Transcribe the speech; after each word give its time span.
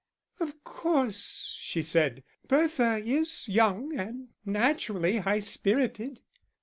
"Of 0.39 0.63
course," 0.63 1.55
she 1.61 1.83
said, 1.83 2.23
"Bertha 2.47 2.97
is 3.05 3.47
young, 3.47 3.93
and 3.95 4.29
naturally 4.43 5.17
high 5.17 5.37
spirited." 5.37 6.21